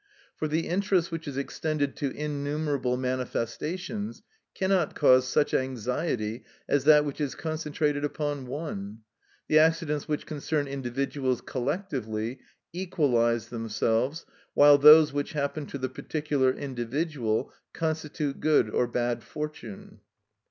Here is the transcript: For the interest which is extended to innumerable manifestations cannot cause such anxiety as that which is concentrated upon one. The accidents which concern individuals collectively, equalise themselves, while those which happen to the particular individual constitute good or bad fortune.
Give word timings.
For 0.35 0.47
the 0.47 0.65
interest 0.67 1.11
which 1.11 1.27
is 1.27 1.37
extended 1.37 1.95
to 1.97 2.09
innumerable 2.09 2.97
manifestations 2.97 4.23
cannot 4.55 4.95
cause 4.95 5.27
such 5.27 5.53
anxiety 5.53 6.43
as 6.67 6.85
that 6.85 7.05
which 7.05 7.21
is 7.21 7.35
concentrated 7.35 8.03
upon 8.03 8.47
one. 8.47 9.01
The 9.47 9.59
accidents 9.59 10.07
which 10.07 10.25
concern 10.25 10.67
individuals 10.67 11.41
collectively, 11.41 12.39
equalise 12.73 13.49
themselves, 13.49 14.25
while 14.55 14.79
those 14.79 15.13
which 15.13 15.33
happen 15.33 15.67
to 15.67 15.77
the 15.77 15.87
particular 15.87 16.51
individual 16.51 17.53
constitute 17.71 18.39
good 18.39 18.71
or 18.71 18.87
bad 18.87 19.21
fortune. 19.21 19.99